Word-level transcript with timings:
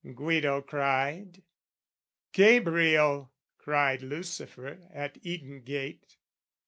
Guido 0.15 0.63
cried: 0.63 1.43
"Gabriel!" 2.31 3.31
cried 3.59 4.01
Lucifer 4.01 4.79
at 4.91 5.19
Eden 5.21 5.61
gate. 5.63 6.17